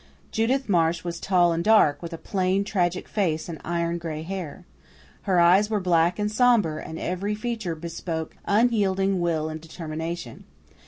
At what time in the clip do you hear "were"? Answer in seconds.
5.69-5.79